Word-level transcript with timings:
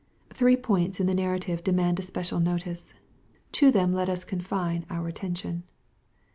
Three 0.31 0.55
points 0.57 0.99
in 0.99 1.05
the 1.05 1.13
narrative 1.13 1.63
demand 1.63 1.99
a 1.99 2.01
special 2.01 2.39
notice. 2.39 2.95
To 3.51 3.69
them 3.69 3.93
let 3.93 4.09
us 4.09 4.23
confine 4.23 4.83
our 4.89 5.07
attention. 5.07 5.61